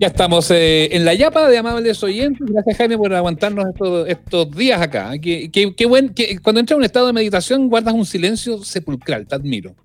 [0.00, 2.48] Ya estamos eh, en la yapa de amables oyentes.
[2.50, 3.66] Gracias, Jaime, por aguantarnos
[4.06, 5.12] estos, días acá.
[5.20, 9.26] Qué, buen, cuando entras en un estado de meditación, guardas un silencio sepulcral.
[9.26, 9.76] Te admiro.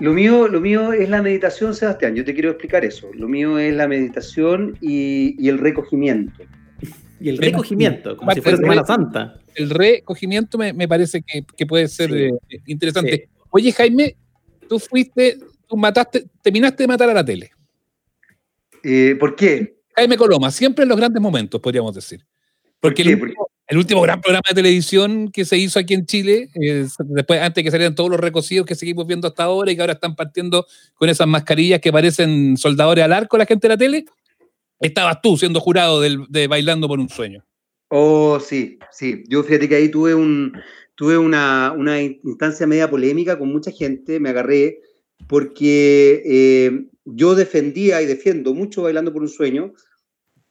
[0.00, 2.16] Lo mío, lo mío es la meditación, Sebastián.
[2.16, 3.10] Yo te quiero explicar eso.
[3.14, 6.42] Lo mío es la meditación y, el recogimiento.
[7.20, 9.36] Y el recogimiento, como si fuera Semana Santa.
[9.54, 12.32] El recogimiento me, parece que, puede ser eh,
[12.66, 13.28] interesante.
[13.50, 14.16] Oye, Jaime,
[14.68, 17.52] tú fuiste, tú mataste, terminaste de matar a la tele.
[18.82, 19.76] Eh, ¿Por qué?
[19.96, 22.24] Jaime Coloma, siempre en los grandes momentos, podríamos decir.
[22.80, 26.48] Porque el, último, gran programa de televisión que se hizo aquí en Chile,
[26.98, 29.92] después, antes que salieran todos los recocidos que seguimos viendo hasta ahora y que ahora
[29.92, 34.04] están partiendo con esas mascarillas que parecen soldadores al arco la gente de la tele,
[34.80, 37.44] estabas tú siendo jurado de Bailando por un Sueño.
[37.92, 39.24] Oh, sí, sí.
[39.28, 40.56] Yo fíjate que ahí tuve, un,
[40.94, 44.78] tuve una, una instancia media polémica con mucha gente, me agarré
[45.26, 46.84] porque eh,
[47.14, 49.72] yo defendía y defiendo mucho Bailando por un Sueño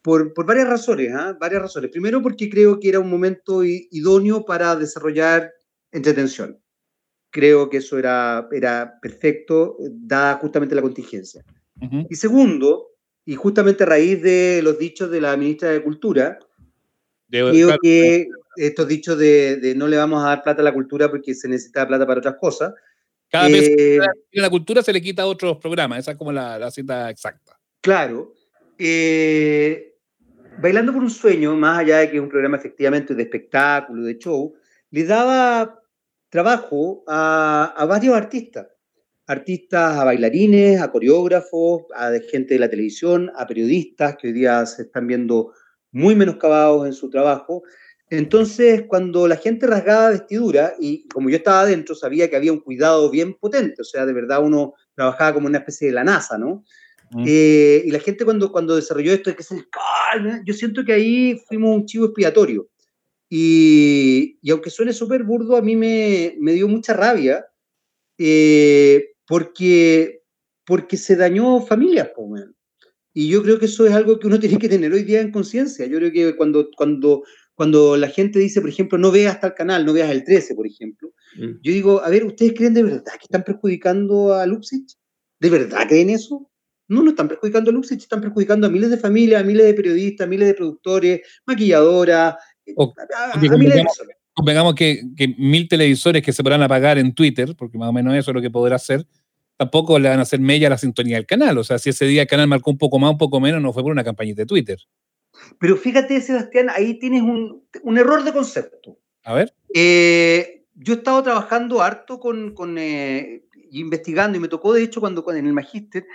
[0.02, 1.38] por, por varias razones, ¿ah?
[1.40, 1.92] varias razones.
[1.92, 5.52] Primero porque creo que era un momento idóneo para desarrollar
[5.92, 6.60] entretención.
[7.32, 11.44] Creo que eso era, era perfecto, dada justamente la contingencia.
[12.10, 12.88] Y segundo,
[13.26, 16.40] y justamente a raíz de los dichos de la ministra de Cultura,
[17.30, 21.10] creo que estos dichos de, de, no le vamos a dar plata a la cultura
[21.10, 22.74] porque se necesita plata para otras cosas,
[23.30, 24.02] cada vez que eh,
[24.34, 27.60] la cultura se le quita a otros programas, esa es como la, cita exacta.
[27.82, 28.34] Claro.
[28.78, 29.90] Eh,
[30.62, 34.18] Bailando por un sueño, más allá de que es un programa efectivamente de espectáculo, de
[34.18, 34.54] show,
[34.92, 35.82] le daba
[36.30, 38.68] trabajo a, varios artistas.
[39.26, 44.66] Artistas, a bailarines, a coreógrafos, a gente de la televisión, a periodistas que hoy día
[44.66, 45.54] se están viendo
[45.92, 47.64] muy menoscabados en su trabajo
[48.10, 52.60] entonces, cuando la gente rasgaba vestidura, y como yo estaba adentro, sabía que había un
[52.60, 56.38] cuidado bien potente, o sea, de verdad uno trabajaba como una especie de la NASA,
[56.38, 56.64] ¿no?
[57.12, 57.24] Mm.
[57.28, 59.56] Eh, y la gente cuando, cuando desarrolló esto, que se
[60.44, 62.70] yo siento que ahí fuimos un chivo expiatorio.
[63.30, 67.46] Y, y aunque suene súper burdo, a mí me, me, dio mucha rabia,
[68.18, 70.24] eh, porque,
[70.66, 72.10] porque se dañó familias,
[73.14, 75.32] Y yo creo que eso es algo que uno tiene que tener hoy día en
[75.32, 75.86] conciencia.
[75.86, 77.24] Yo creo que cuando, cuando
[77.60, 80.66] cuando la gente dice, por ejemplo, no veas tal canal, no veas el 13, por
[80.66, 81.60] ejemplo, mm.
[81.62, 84.96] yo digo, a ver, ¿ustedes creen de verdad que están perjudicando a Luxich?
[85.42, 86.50] ¿De verdad creen eso?
[86.88, 89.74] No, no están perjudicando a Luxich, están perjudicando a miles de familias, a miles de
[89.74, 92.36] periodistas, a miles de productores, maquilladoras,
[92.78, 94.16] a, miles de personas.
[94.34, 98.16] Convengamos que, que, mil televisores que se podrán apagar en Twitter, porque más o menos
[98.16, 99.06] eso es lo que podrá hacer,
[99.58, 101.58] tampoco le van a hacer mella a la sintonía del canal.
[101.58, 103.74] O sea, si ese día el canal marcó un poco más, un poco menos, no
[103.74, 104.80] fue por una campañita de Twitter.
[105.60, 109.00] Pero fíjate, Sebastián, ahí tienes un, un error de concepto.
[109.24, 109.54] A ver.
[109.74, 115.00] Eh, yo he estado trabajando harto con, con eh, investigando y me tocó, de hecho,
[115.00, 116.06] cuando, en el magíster,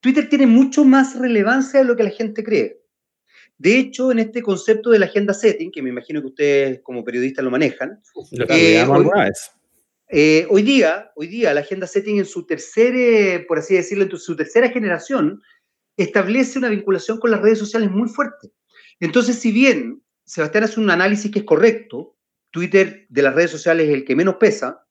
[0.00, 2.80] Twitter tiene mucho más relevancia de lo que la gente cree.
[3.56, 7.02] De hecho, en este concepto de la agenda setting, que me imagino que ustedes como
[7.02, 8.00] periodistas lo manejan,
[8.48, 9.08] eh, hoy,
[10.10, 14.16] eh, hoy, día, hoy día la agenda setting en su tercera, por así decirlo, en
[14.16, 15.42] su tercera generación,
[15.96, 18.52] establece una vinculación con las redes sociales muy fuerte.
[19.00, 22.16] Entonces, si bien Sebastián hace un análisis que es correcto,
[22.50, 24.84] Twitter de las redes sociales es el que menos pesa,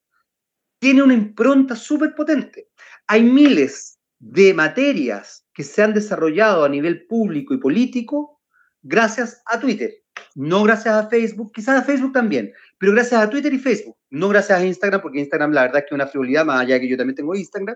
[0.80, 2.70] tiene una impronta súper potente.
[3.08, 8.42] Hay miles de materias que se han desarrollado a nivel público y político
[8.82, 9.92] gracias a Twitter.
[10.36, 13.98] No gracias a Facebook, quizás a Facebook también, pero gracias a Twitter y Facebook.
[14.10, 16.76] No gracias a Instagram, porque Instagram la verdad es que es una frivolidad, más allá
[16.76, 17.76] de que yo también tengo Instagram.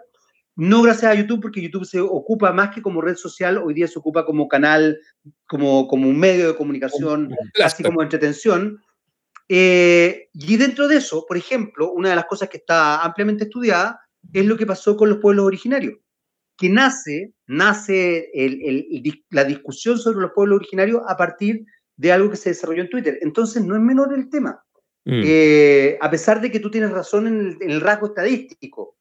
[0.62, 3.88] No gracias a YouTube, porque YouTube se ocupa más que como red social, hoy día
[3.88, 5.00] se ocupa como canal,
[5.48, 8.80] como, como un medio de comunicación, así como entretención.
[9.50, 14.02] Eh, y dentro de eso, por ejemplo, una de las cosas que está ampliamente estudiada
[14.32, 15.98] es lo que pasó con los pueblos originarios,
[16.56, 18.30] que nace, nace
[19.32, 21.66] la discusión sobre los pueblos originarios a partir
[21.98, 23.18] de algo que se desarrolló en Twitter.
[23.24, 24.64] Entonces, no es menor el tema.
[25.06, 25.22] Mm.
[25.26, 29.00] Eh, a pesar de que tú tienes razón en el rasgo estadístico,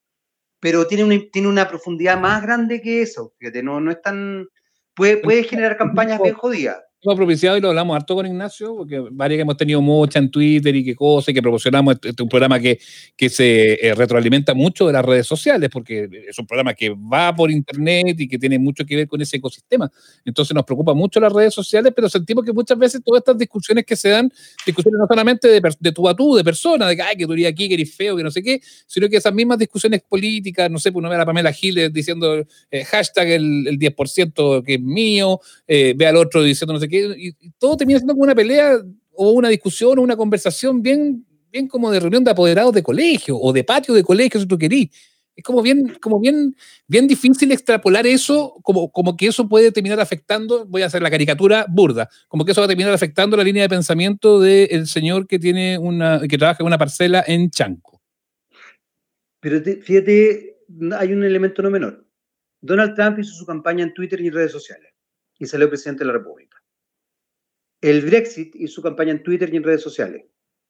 [0.60, 3.34] pero tiene una, tiene una profundidad más grande que eso.
[3.38, 4.46] Fíjate, no, no es tan.
[4.94, 9.38] Puede, puede generar campañas bien jodidas propiciado y lo hablamos harto con Ignacio, porque varias
[9.38, 12.29] que hemos tenido mucha en Twitter y qué cosas, y que proporcionamos este, este un
[12.29, 12.79] programa que,
[13.17, 17.35] que se eh, retroalimenta mucho de las redes sociales, porque es un programa que va
[17.35, 19.91] por internet y que tiene mucho que ver con ese ecosistema.
[20.25, 23.85] Entonces nos preocupa mucho las redes sociales, pero sentimos que muchas veces todas estas discusiones
[23.87, 24.31] que se dan,
[24.67, 27.32] discusiones no solamente de, de tú a tú, de personas, de que, ay, que tú
[27.32, 30.70] eres aquí, que eres feo, que no sé qué, sino que esas mismas discusiones políticas,
[30.70, 34.62] no sé, pues uno ve a la Pamela Giles diciendo eh, hashtag el, el, 10%
[34.64, 38.25] que es mío, eh, ve al otro diciendo no sé y, todo termina siendo como
[38.25, 38.78] una pelea
[39.12, 43.38] o una discusión o una conversación bien, bien como de reunión de apoderados de colegio
[43.38, 44.90] o de patio de colegio, si tú querís.
[45.37, 46.54] es como bien, como bien,
[46.87, 51.10] bien difícil extrapolar eso, como, como que eso puede terminar afectando, voy a hacer la
[51.10, 55.26] caricatura burda, como que eso va a terminar afectando la línea de pensamiento del señor
[55.26, 58.00] que tiene una, que trabaja en una parcela en Chanco.
[59.40, 60.58] Pero fíjate,
[60.98, 62.06] hay un elemento no menor.
[62.60, 64.93] Donald Trump hizo su campaña en Twitter y redes sociales
[65.38, 66.59] y salió presidente de la República.
[67.81, 70.25] El Brexit hizo su campaña en Twitter y en redes sociales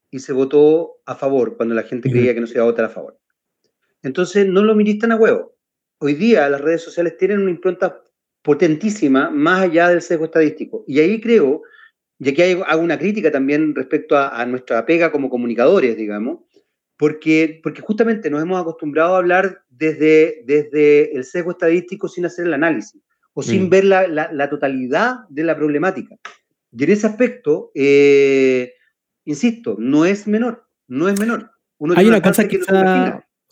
[0.09, 2.85] y se votó a favor cuando la gente creía que no se iba a votar
[2.85, 3.17] a favor.
[4.03, 5.55] Entonces, no lo miristan a huevo.
[5.99, 8.01] Hoy día las redes sociales tienen una impronta
[8.41, 10.83] potentísima más allá del sesgo estadístico.
[10.87, 11.61] Y ahí creo,
[12.19, 16.39] y aquí hago una crítica también respecto a, nuestra pega como comunicadores, digamos,
[16.97, 22.47] porque, porque justamente nos hemos acostumbrado a hablar desde, desde el sesgo estadístico sin hacer
[22.47, 23.01] el análisis
[23.33, 23.69] o sin mm.
[23.69, 26.17] ver la, la, totalidad de la problemática.
[26.71, 28.73] Y en ese aspecto, eh,
[29.25, 31.51] insisto, no es menor, no es menor.
[31.95, 32.59] Hay una cosa que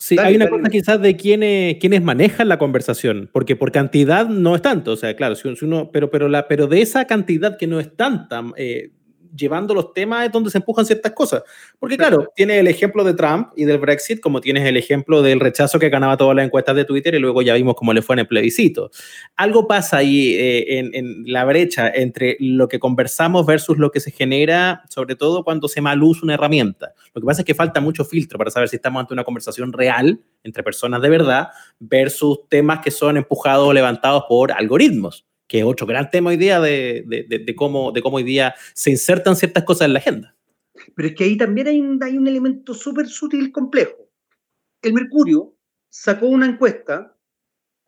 [0.02, 4.56] Sí, hay una cosa quizás de quiénes, quiénes manejan la conversación, porque por cantidad no
[4.56, 7.66] es tanto, o sea, claro, si uno, pero, pero, la, pero de esa cantidad que
[7.66, 8.92] no es tanta, eh,
[9.34, 11.42] llevando los temas es donde se empujan ciertas cosas.
[11.78, 15.40] Porque claro, tienes el ejemplo de Trump y del Brexit, como tienes el ejemplo del
[15.40, 18.14] rechazo que ganaba todas las encuestas de Twitter y luego ya vimos cómo le fue
[18.14, 18.90] en el plebiscito.
[19.36, 24.10] Algo pasa ahí eh, en, la brecha entre lo que conversamos versus lo que se
[24.10, 26.92] genera, sobre todo cuando se mal usa una herramienta.
[27.14, 29.72] Lo que pasa es que falta mucho filtro para saber si estamos ante una conversación
[29.72, 31.48] real entre personas de verdad
[31.78, 36.36] versus temas que son empujados o levantados por algoritmos que es otro gran tema hoy
[36.36, 40.36] día de, de, cómo, de cómo hoy día se insertan ciertas cosas en la agenda.
[40.94, 44.08] Pero es que ahí también hay un, hay un elemento súper sutil complejo.
[44.80, 45.56] El Mercurio
[45.88, 47.16] sacó una encuesta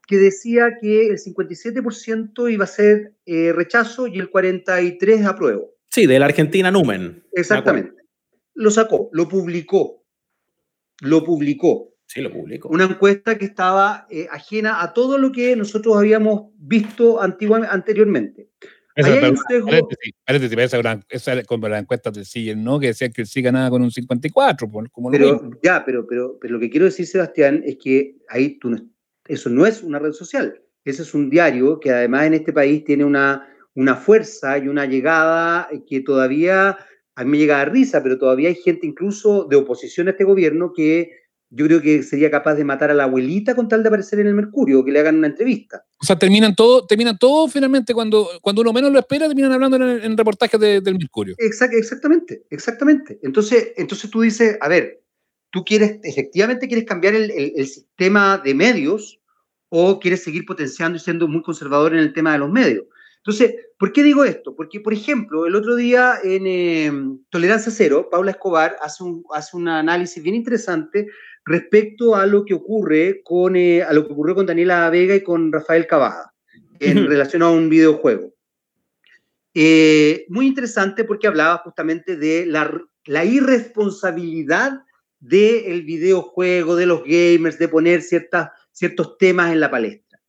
[0.09, 5.77] que decía que el 57% iba a ser eh, rechazo y el 43% apruebo.
[5.89, 7.25] Sí, de la Argentina Numen.
[7.31, 7.95] Exactamente.
[8.55, 10.05] Lo sacó, lo publicó.
[11.01, 11.92] Lo publicó.
[12.13, 12.69] Sí, lo publicó.
[12.69, 18.51] Una encuesta que estaba eh, ajena a todo lo que nosotros habíamos visto anteriormente.
[18.95, 19.33] Esa,
[21.09, 23.91] esa, como la encuesta del sí no, que decía que el sí ganaba con un
[23.91, 24.69] 54.
[24.91, 28.77] Como pero, ya, pero, pero, pero lo que quiero decir, Sebastián, es que ahí tú
[29.27, 30.61] eso no es una red social.
[30.85, 34.85] Ese es un diario que además en este país tiene una, una fuerza y una
[34.85, 36.77] llegada que todavía,
[37.15, 40.25] a mí me llega a risa, pero todavía hay gente incluso de oposición a este
[40.25, 41.22] gobierno que
[41.55, 44.27] yo creo que sería capaz de matar a la abuelita con tal de aparecer en
[44.27, 45.85] el Mercurio o que le hagan una entrevista.
[46.01, 49.77] O sea, terminan todo, terminan todo finalmente cuando, cuando uno menos lo espera, terminan hablando
[49.77, 51.35] en, reportajes del Mercurio.
[51.39, 53.19] exactamente, exactamente.
[53.23, 55.03] Entonces, entonces tú dices, a ver,
[55.51, 59.21] tú quieres, efectivamente quieres cambiar el, sistema de medios
[59.69, 62.87] o quieres seguir potenciando y siendo muy conservador en el tema de los medios.
[63.19, 64.57] Entonces, ¿por qué digo esto?
[64.57, 69.57] Porque, por ejemplo, el otro día en em, Tolerancia Cero, Paula Escobar hace un, hace
[69.57, 71.07] un análisis bien interesante
[71.45, 75.23] respecto a lo que ocurre con, eh, a lo que ocurrió con Daniela Vega y
[75.23, 76.33] con Rafael Cavada
[76.79, 78.33] en relación a un videojuego.
[79.55, 82.73] Eh, muy interesante porque hablaba justamente de la,
[83.07, 84.81] la irresponsabilidad
[85.21, 90.21] del videojuego, de los gamers, de poner ciertas, ciertos temas en la palestra.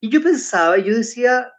[0.00, 1.52] Y yo pensaba, yo decía,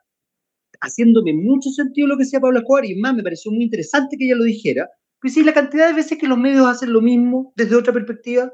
[0.82, 4.26] haciéndome mucho sentido lo que decía Pablo Escobar, y más me pareció muy interesante que
[4.26, 4.90] ella lo dijera,
[5.22, 8.52] pues sí, la cantidad de veces que los medios hacen lo mismo desde otra perspectiva,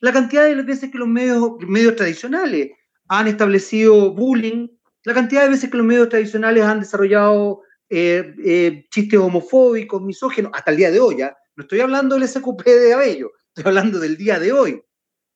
[0.00, 2.70] la cantidad de veces que los medios, tradicionales
[3.08, 4.68] han establecido bullying,
[5.04, 10.52] la cantidad de veces que los medios tradicionales han desarrollado eh, eh, chistes homofóbicos, misógenos,
[10.54, 11.36] hasta el día de hoy, ¿ya?
[11.56, 14.82] No estoy hablando del SQP de Abello, estoy hablando del día de hoy.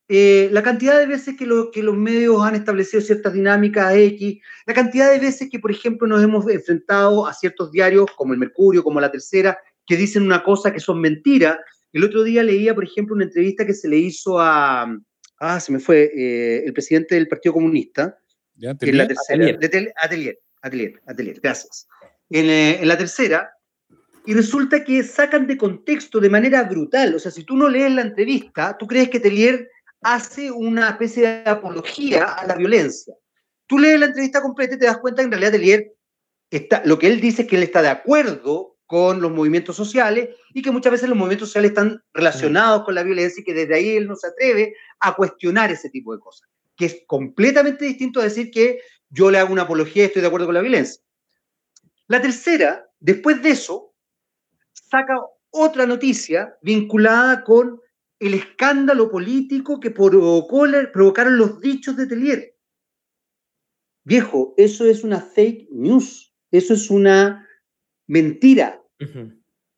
[0.09, 4.75] Eh, la cantidad de veces que, que, los medios han establecido ciertas dinámicas X, la
[4.75, 8.85] cantidad de veces que, por ejemplo, nos hemos enfrentado a ciertos diarios como el Mercurio,
[8.85, 11.59] como la Tercera, que dicen una cosa que son mentiras
[11.95, 14.87] el otro día leía, por ejemplo, una entrevista que se le hizo a,
[15.39, 18.19] ah, se me fue, eh, el presidente del Partido Comunista,
[18.61, 19.59] en la tercera,
[20.01, 20.39] atelier.
[20.61, 21.87] atelier, atelier, gracias.
[22.31, 23.53] Eh, en, la tercera,
[24.27, 27.15] y resulta que sacan de contexto de manera brutal.
[27.15, 29.69] O sea, si tú no lees la entrevista, tú crees que Atelier
[30.01, 33.15] hace una especie de apología a la violencia.
[33.67, 35.93] Tú lees la entrevista completa y te das cuenta que en realidad Atelier
[36.51, 40.29] está, lo que él dice es que él está de acuerdo con los movimientos sociales
[40.53, 43.75] y que muchas veces los movimientos sociales están relacionados con la violencia y que desde
[43.75, 48.21] ahí él no se atreve a cuestionar ese tipo de cosas, que es completamente distinto
[48.21, 48.79] a decir que
[49.11, 51.03] yo le hago una apología y estoy de acuerdo con la violencia.
[52.07, 53.97] La tercera, después de eso,
[54.73, 55.21] saca
[55.51, 57.81] otra noticia vinculada con
[58.21, 62.57] el escándalo político que provocaron los dichos de Telier.
[64.05, 67.45] Viejo, eso es una fake news, eso es una
[68.07, 68.84] mentira.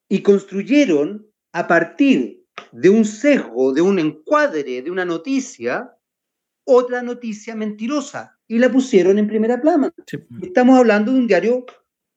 [0.09, 5.93] Y construyeron a partir de un sesgo, de un encuadre, de una noticia,
[6.65, 9.93] otra noticia mentirosa y la pusieron en primera plana.
[10.43, 11.65] Estamos hablando de un diario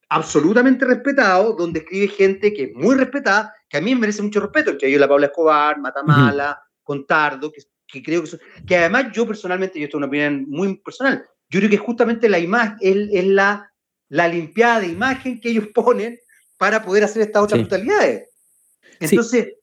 [0.09, 4.39] absolutamente respetado, donde escribe gente que es muy respetada, que a mí me merece mucho
[4.39, 9.11] respeto, que ellos la Paula Escobar, Matamala, Contardo, que, que creo que son, que además
[9.13, 12.77] yo personalmente, yo esto es una opinión muy personal, yo creo que justamente la imagen
[12.81, 13.71] es, la,
[14.09, 16.19] la limpiada de imagen que ellos ponen
[16.59, 18.29] para poder hacer estas otras brutalidades.
[18.99, 19.53] Entonces,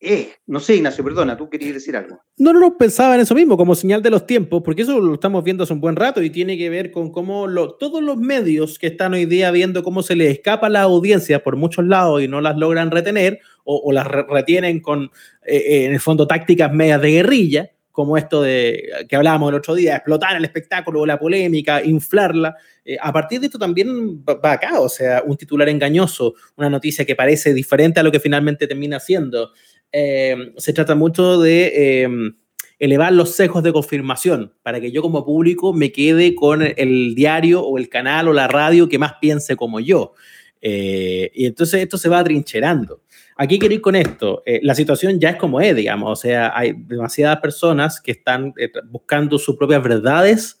[0.00, 2.18] eh, no sé, Ignacio, perdona, tú querías decir algo.
[2.38, 5.14] No, no, no, pensaba en eso mismo, como señal de los tiempos, porque eso lo
[5.14, 7.46] estamos viendo hace un buen rato y tiene que ver con cómo
[7.78, 11.56] todos los medios que están hoy día viendo cómo se les escapa la audiencia por
[11.56, 15.04] muchos lados y no las logran retener o, las retienen con,
[15.44, 19.56] eh, eh, en el fondo, tácticas medias de guerrilla, como esto de que hablábamos el
[19.56, 22.56] otro día, explotar el espectáculo, la polémica, inflarla.
[23.00, 27.14] a partir de esto también va acá, o sea, un titular engañoso, una noticia que
[27.14, 29.52] parece diferente a lo que finalmente termina siendo.
[29.92, 32.34] Eh, se trata mucho de em,
[32.78, 37.62] elevar los sesgos de confirmación para que yo como público me quede con el diario
[37.62, 40.14] o el canal o la radio que más piense como yo.
[40.62, 43.02] Eh, y entonces esto se va trincherando.
[43.36, 44.42] Aquí quiero ir con esto.
[44.46, 46.10] Eh, la situación ya es como es, digamos.
[46.10, 48.54] O sea, hay demasiadas personas que están
[48.88, 50.58] buscando sus propias verdades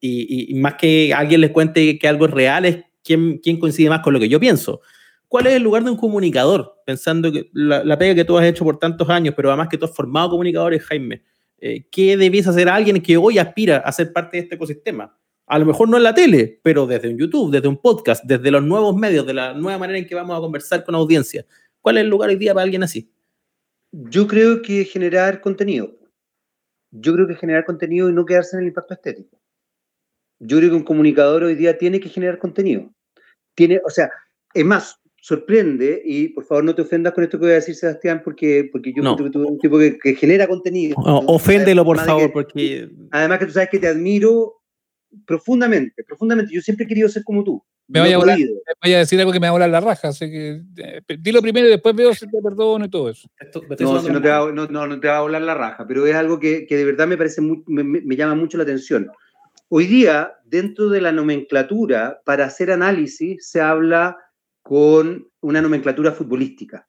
[0.00, 4.00] y, más que alguien les cuente que algo es real, es quién, quién coincide más
[4.00, 4.80] con lo que yo pienso.
[5.30, 6.82] ¿Cuál es el lugar de un comunicador?
[6.84, 9.84] Pensando que la, pega que tú has hecho por tantos años, pero además que tú
[9.84, 11.22] has formado comunicadores, Jaime.
[11.58, 15.16] Eh, ¿Qué debiese hacer alguien que hoy aspira a ser parte de este ecosistema?
[15.50, 18.52] A lo mejor no en la tele, pero desde un YouTube, desde un podcast, desde
[18.52, 21.44] los nuevos medios, de la nueva manera en que vamos a conversar con audiencia.
[21.80, 23.12] ¿Cuál es el lugar hoy día para alguien así?
[23.90, 25.98] Yo creo que generar contenido.
[26.92, 29.40] Yo creo que generar contenido y no quedarse en el impacto estético.
[30.38, 32.88] Yo creo que un comunicador hoy día tiene que generar contenido.
[33.56, 34.08] Tiene, o sea,
[34.54, 37.74] es más, sorprende, y por favor no te ofendas con esto que voy a decir,
[37.74, 40.94] Sebastián, porque, porque yo soy un tipo que, genera contenido.
[40.96, 42.88] oféndelo, por favor, porque...
[43.10, 44.59] Además que tú sabes que te admiro
[45.26, 46.54] profundamente, profundamente.
[46.54, 47.62] Yo siempre he querido ser como tú.
[47.88, 51.02] Me vaya, a, decir algo que me va a volar la raja, así que eh,
[51.18, 53.28] dilo primero y después veo si te perdono y todo eso.
[53.80, 56.38] no, no, te va, no, no, te va a volar la raja, pero es algo
[56.38, 59.10] que, que de verdad me parece me, me llama mucho la atención.
[59.68, 64.16] Hoy día, dentro de la nomenclatura, para hacer análisis, se habla
[64.62, 66.86] con una nomenclatura futbolística.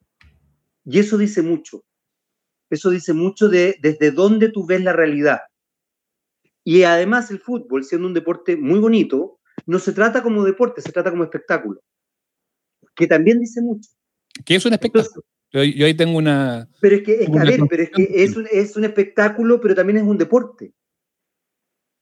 [0.85, 1.83] Y eso dice mucho.
[2.69, 5.41] Eso dice mucho de desde dónde tú ves la realidad.
[6.63, 10.91] Y además el fútbol, siendo un deporte muy bonito, no se trata como deporte, se
[10.91, 11.81] trata como espectáculo.
[12.95, 13.89] Que también dice mucho.
[14.45, 15.25] ¿Qué es un espectáculo?
[15.51, 16.69] yo, ahí tengo una...
[16.79, 17.29] Pero es que, es,
[17.69, 20.73] pero es, que es, un, es un espectáculo, pero también es un deporte.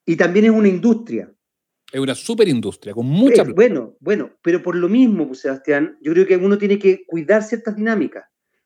[0.06, 1.32] Y también es una industria.
[1.92, 3.44] Es una superindustria con mucha.
[3.44, 7.44] bueno, bueno, pero por lo mismo, pues, Sebastián, yo creo que uno tiene que cuidar
[7.44, 8.26] ciertas dinámicas.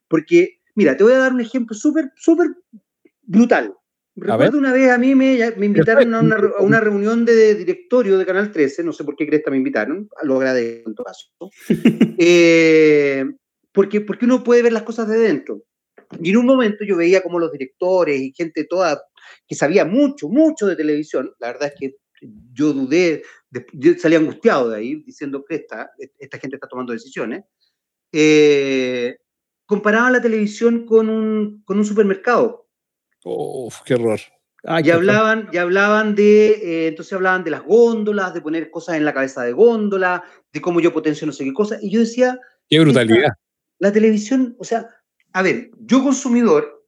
[0.10, 2.48] Porque, mira, te voy a dar un ejemplo súper, súper
[3.22, 3.74] brutal.
[4.15, 8.17] Recuerdo una vez a mí me, me invitaron a una, a una, reunión de directorio
[8.17, 11.05] de Canal 13, no sé por qué crees que me invitaron, lo agradezco en todo
[11.05, 11.29] caso.
[12.20, 13.25] eh,
[13.72, 15.63] porque, porque uno puede ver las cosas de dentro.
[16.22, 19.01] Y en un momento yo veía como los directores y gente toda
[19.48, 21.96] que sabía mucho, mucho de televisión, la verdad es que
[22.53, 23.24] yo dudé,
[23.74, 25.89] yo salí angustiado de ahí, diciendo que esta,
[26.20, 27.43] esta gente está tomando decisiones,
[28.12, 29.17] eh,
[29.65, 32.62] comparaban la televisión con un, con un supermercado.
[33.24, 34.20] Uf, qué horror.
[34.65, 38.96] Ah, ya hablaban, ya hablaban de, eh, entonces hablaban de las góndolas, de poner cosas
[38.96, 42.00] en la cabeza de góndola, de cómo yo potencio no sé qué cosa, y yo
[42.00, 42.39] decía...
[42.70, 43.34] Qué brutalidad.
[43.80, 44.88] la televisión, o sea,
[45.34, 46.88] a ver, yo consumidor,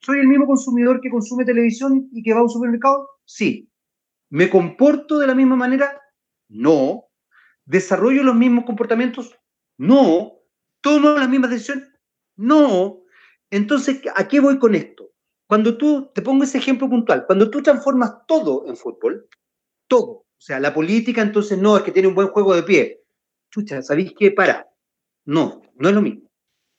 [0.00, 3.08] ¿soy el mismo consumidor que consume televisión y que va a un supermercado?
[3.24, 3.68] Sí.
[4.30, 6.00] ¿Me comporto de la misma manera?
[6.48, 7.06] No.
[7.64, 9.36] ¿Desarrollo los mismos comportamientos?
[9.78, 10.34] No.
[10.80, 11.88] ¿Tomo las mismas decisiones?
[12.36, 13.02] No.
[13.50, 15.13] Entonces, ¿a qué voy con esto?
[15.54, 19.28] Cuando tú, te pongo ese ejemplo puntual, cuando tú transformas todo en fútbol,
[19.86, 23.04] todo, o sea, la política entonces no, es que tiene un buen juego de pie.
[23.52, 24.32] Chucha, ¿sabéis qué?
[24.32, 24.68] Para.
[25.26, 26.28] No, no es lo mismo.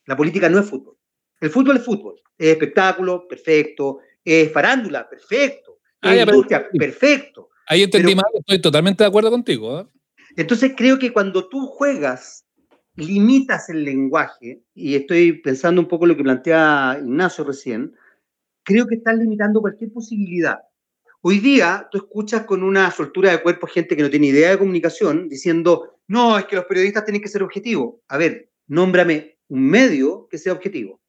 [0.06, 0.98] La política no es fútbol.
[1.40, 2.16] El fútbol es fútbol.
[2.38, 4.00] Es espectáculo, perfecto.
[4.26, 5.76] Es farándula, perfecto
[6.14, 7.50] industria, perfecto.
[7.68, 9.80] Ahí entendí mal, estoy totalmente de acuerdo contigo.
[9.80, 9.88] ¿eh?
[10.36, 12.46] Entonces creo que cuando tú juegas,
[12.96, 17.96] limitas el lenguaje, y estoy pensando un poco lo que plantea Ignacio recién,
[18.66, 20.60] creo que estás limitando cualquier posibilidad.
[21.22, 24.58] Hoy día tú escuchas con una soltura de cuerpo gente que no tiene idea de
[24.58, 27.96] comunicación diciendo, no, es que los periodistas tienen que ser objetivos.
[28.10, 31.00] A ver, nómbrame un medio que sea objetivo.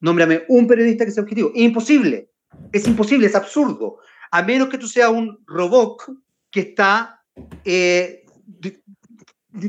[0.00, 1.52] Nómbrame un periodista que sea objetivo.
[1.54, 2.30] Es imposible.
[2.72, 3.98] Es imposible, es absurdo
[4.30, 6.02] a menos que tú seas un robot
[6.50, 7.22] que está
[7.64, 8.24] eh,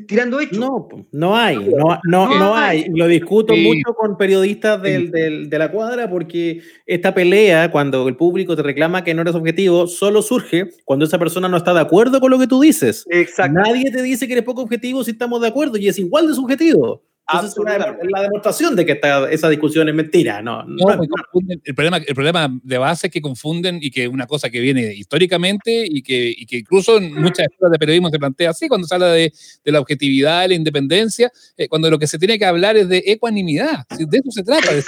[0.07, 0.57] tirando hechos.
[0.57, 2.85] No, no hay, no, no, no hay.
[2.89, 8.15] Lo discuto mucho con periodistas del, del, de la cuadra porque esta pelea, cuando el
[8.15, 11.81] público te reclama que no eres objetivo, solo surge cuando esa persona no está de
[11.81, 13.05] acuerdo con lo que tú dices.
[13.09, 13.59] Exacto.
[13.59, 16.35] Nadie te dice que eres poco objetivo si estamos de acuerdo y es igual de
[16.35, 17.55] subjetivo es
[18.09, 18.99] la demostración de que
[19.31, 20.41] esa discusión es mentira.
[20.41, 20.65] No,
[21.63, 24.93] el, problema, el problema de base es que confunden y que una cosa que viene
[24.93, 28.87] históricamente y que, y que incluso en muchas escuelas de periodismo se plantea así cuando
[28.87, 29.31] se habla de,
[29.63, 32.89] de la objetividad, de la independencia, eh, cuando lo que se tiene que hablar es
[32.89, 33.85] de ecuanimidad.
[33.97, 34.73] De eso se trata.
[34.73, 34.79] De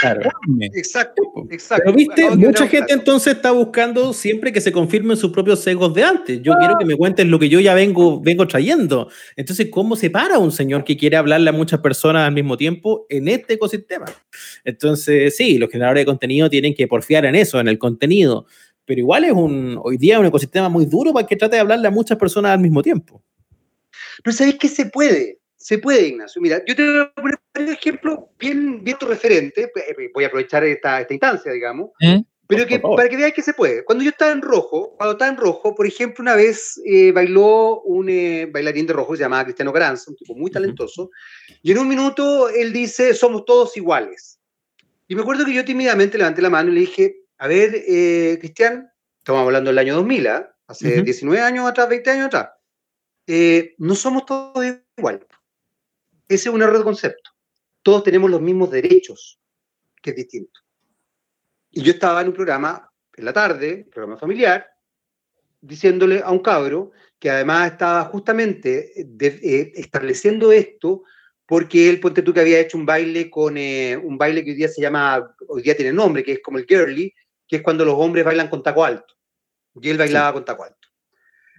[0.73, 1.83] exacto, exacto.
[1.85, 6.03] Pero viste, mucha gente entonces está buscando siempre que se confirmen sus propios sesgos de
[6.03, 6.41] antes.
[6.41, 9.09] Yo quiero que me cuentes lo que yo ya vengo, vengo trayendo.
[9.35, 13.05] Entonces, ¿cómo se para un señor que quiere hablarle a muchas personas al mismo tiempo
[13.09, 14.05] en este ecosistema.
[14.63, 18.45] Entonces, sí, los generadores de contenido tienen que porfiar en eso, en el contenido,
[18.85, 21.87] pero igual es un, hoy día un ecosistema muy duro para que trate de hablarle
[21.87, 23.21] a muchas personas al mismo tiempo.
[24.23, 25.39] Pero ¿sabéis que se puede?
[25.55, 26.41] Se puede, Ignacio.
[26.41, 29.63] Mira, yo te voy a poner un ejemplo bien, bien tu referente.
[29.63, 31.91] Eh, voy a aprovechar esta, esta instancia, digamos.
[32.01, 32.21] ¿Mm?
[32.55, 33.83] Pero que, para que veáis que se puede.
[33.83, 37.81] Cuando yo estaba en rojo, cuando estaba en rojo, por ejemplo, una vez eh, bailó
[37.81, 41.09] un eh, bailarín de rojo, se llamaba Cristiano Granza, un tipo muy talentoso,
[41.61, 44.39] y en un minuto él dice, somos todos iguales.
[45.07, 48.37] Y me acuerdo que yo tímidamente levanté la mano y le dije, a ver, eh,
[48.39, 50.55] Cristian, estamos hablando del año 2000, ¿ah?
[50.67, 52.49] hace 19 años atrás, 20 años atrás,
[53.77, 54.65] no somos todos
[54.97, 55.21] iguales.
[56.27, 57.31] Ese es un error de concepto.
[57.81, 59.39] Todos tenemos los mismos derechos,
[60.01, 60.62] que es distinto.
[61.75, 64.69] Y yo estaba en un programa en la tarde, programa familiar,
[65.59, 71.03] diciéndole a un cabro que además estaba justamente eh, estableciendo esto
[71.47, 74.55] porque él, ponte tú que había hecho un baile con eh, un baile que hoy
[74.55, 77.13] día se llama, hoy día tiene nombre, que es como el girly,
[77.47, 79.15] que es cuando los hombres bailan con taco alto.
[79.81, 80.87] Y él bailaba con taco alto.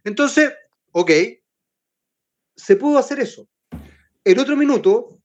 [0.04, 0.52] Entonces,
[0.92, 1.10] ok,
[2.54, 3.48] se pudo hacer eso.
[4.24, 5.18] En otro minuto,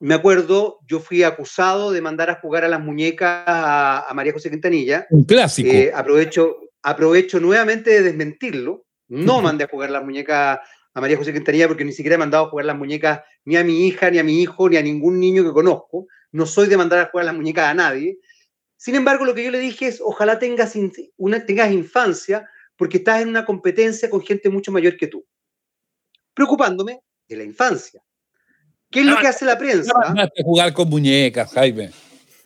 [0.00, 4.50] me acuerdo, yo fui acusado de mandar a jugar a las muñecas a, María José
[4.50, 5.06] Quintanilla.
[5.10, 5.68] Un clásico.
[5.68, 8.86] Eh, aprovecho, aprovecho nuevamente de desmentirlo.
[9.08, 10.60] No mandé a jugar las muñecas
[10.94, 13.64] a María José Quintanilla porque ni siquiera he mandado a jugar las muñecas ni a
[13.64, 16.06] mi hija, ni a mi hijo, ni a ningún niño que conozco.
[16.30, 18.18] No soy de mandar a jugar las muñecas a nadie.
[18.76, 20.74] Sin embargo, lo que yo le dije es, ojalá tengas,
[21.16, 25.26] una, tengas infancia porque estás en una competencia con gente mucho mayor que tú.
[26.34, 28.00] Preocupándome de la infancia
[28.90, 29.92] ¿Qué es lo que hace la prensa?
[30.14, 31.90] No, jugar con muñecas, Jaime.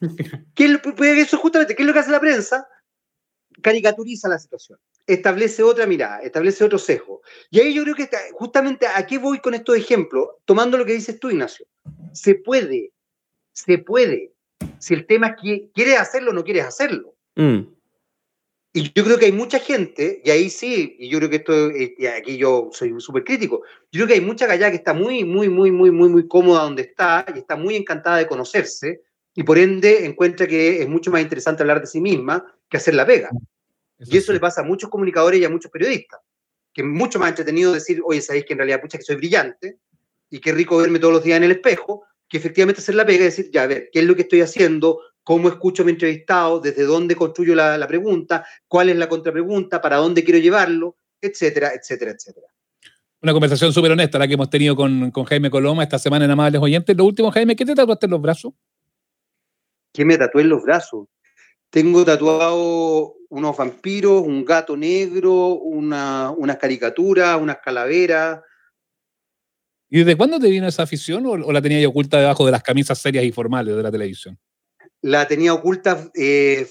[0.55, 2.67] ¿Qué pues, eso justamente, ¿qué es lo que hace la prensa?
[3.61, 7.23] Caricaturiza la situación, establece otra mirada, establece otro sesgo.
[7.51, 10.95] Y ahí yo creo que justamente a qué voy con estos ejemplos, tomando lo que
[10.95, 11.67] dices tú, Ignacio.
[12.13, 12.93] Se puede,
[13.53, 14.33] se puede.
[14.79, 17.15] Si el tema es que quieres hacerlo o no quieres hacerlo.
[17.37, 17.61] Mm.
[18.75, 21.71] Y yo creo que hay mucha gente, y ahí sí, y yo creo que esto,
[21.71, 25.25] y aquí yo soy súper crítico, yo creo que hay mucha gallada que está muy,
[25.25, 29.03] muy, muy, muy, muy, muy cómoda donde está y está muy encantada de conocerse
[29.35, 32.95] y por ende encuentra que es mucho más interesante hablar de sí misma que hacer
[32.95, 33.31] la pega.
[33.99, 36.21] y eso le pasa a muchos comunicadores y a muchos periodistas,
[36.73, 39.79] que es mucho más entretenido decir, oye, sabéis que en realidad, pucha, que soy brillante
[40.31, 43.21] y qué rico verme todos los días en el espejo, que efectivamente hacer la pega
[43.21, 44.99] y decir, ya, a ver, ¿qué es lo que estoy haciendo?
[45.23, 49.97] Cómo escucho a mi entrevistado, desde dónde construyo la, pregunta, cuál es la contrapregunta, para
[49.97, 52.47] dónde quiero llevarlo, etcétera, etcétera, etcétera.
[53.21, 56.61] Una conversación súper honesta la que hemos tenido con, Jaime Coloma esta semana en Amables
[56.61, 56.97] Oyentes.
[56.97, 58.53] Lo último, Jaime, ¿qué te tatuaste en los brazos?
[59.93, 61.07] ¿Qué me tatué en los brazos?
[61.71, 68.41] Tengo tatuado unos vampiros, un gato negro, una, unas caricaturas, unas calaveras.
[69.89, 72.63] ¿Y desde cuándo te vino esa afición o, o la tenías oculta debajo de las
[72.63, 74.39] camisas serias y formales de la televisión?
[75.03, 76.67] La tenía oculta eh,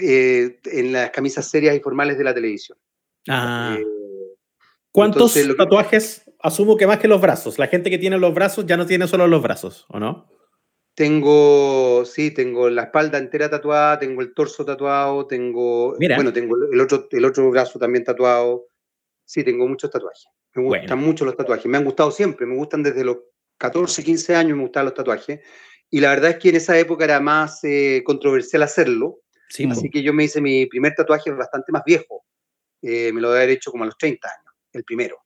[0.00, 2.78] eh, en las camisas serias y formales de la televisión.
[3.28, 3.76] Ah.
[3.78, 3.84] Eh,
[4.92, 6.30] ¿Cuántos tatuajes?
[6.40, 7.58] Asumo que más que los brazos.
[7.58, 10.30] La gente que tiene los brazos ya no tiene solo los brazos, ¿o no?
[10.94, 16.80] Tengo, sí, tengo la espalda entera tatuada, tengo el torso tatuado, tengo, bueno, tengo el
[16.80, 18.66] otro, el otro brazo también tatuado.
[19.24, 20.26] Sí, tengo muchos tatuajes.
[20.54, 21.66] Me gustan mucho los tatuajes.
[21.66, 23.16] Me han gustado siempre, me gustan desde los
[23.58, 25.40] 14, 15 años, me gustan los tatuajes.
[25.90, 29.20] Y la verdad es que en esa época era más eh, controversial hacerlo.
[29.70, 32.24] así que yo me hice mi primer tatuaje bastante más viejo.
[32.82, 35.18] Eh, me lo debe haber hecho como a los 30 años, el primero.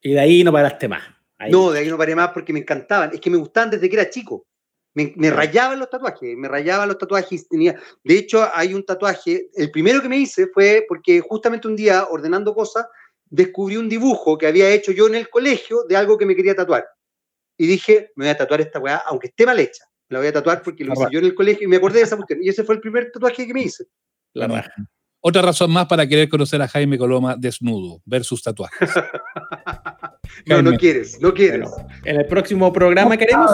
[0.00, 1.02] Y de ahí no paraste más.
[1.50, 3.10] No, de ahí no paré más porque me encantaban.
[3.12, 4.46] Es que me gustaban desde que era chico.
[4.94, 7.48] Me, me rayaban los tatuajes, me rayaban los tatuajes.
[7.48, 11.76] Tenía, de hecho, hay un tatuaje, el primero que me hice fue porque justamente un
[11.76, 12.86] día, ordenando cosas,
[13.28, 16.54] descubrí un dibujo que había hecho yo en el colegio de algo que me quería
[16.54, 16.86] tatuar
[17.58, 19.84] y dije, me voy a tatuar esta weá, aunque esté mal hecha.
[20.08, 22.04] La voy a tatuar porque lo hice yo en el colegio y me acordé de
[22.04, 22.40] esa cuestión.
[22.42, 23.84] Y ese fue el primer tatuaje que me hice.
[24.34, 24.64] La
[25.20, 28.90] Otra razón más para querer conocer a Jaime Coloma desnudo, ver sus tatuajes.
[30.44, 31.70] No, no quieres, no quieres.
[32.04, 33.50] en el próximo programa queremos.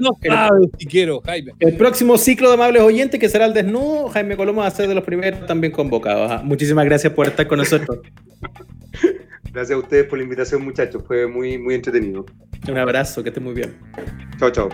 [0.00, 1.52] no sabes si quiero, Jaime.
[1.58, 4.88] El próximo ciclo de amables oyentes, que será el desnudo, Jaime Coloma va a ser
[4.88, 6.30] de los primeros también convocados.
[6.30, 6.40] ¿ah?
[6.42, 7.98] Muchísimas gracias por estar con nosotros.
[9.54, 11.04] Gracias a ustedes por la invitación, muchachos.
[11.06, 12.26] Fue muy, muy entretenido.
[12.68, 13.78] Un abrazo, que esté muy bien.
[14.36, 14.68] Chao, chao.